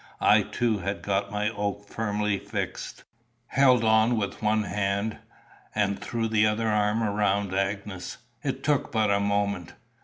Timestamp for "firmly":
1.87-2.39